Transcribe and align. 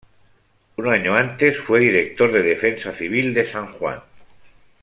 Un 0.77 0.87
año 0.89 1.13
antes 1.13 1.59
fue 1.59 1.79
director 1.81 2.31
de 2.31 2.41
defensa 2.41 2.91
civil 2.91 3.35
de 3.35 3.45
San 3.45 3.67
Juan. 3.67 4.01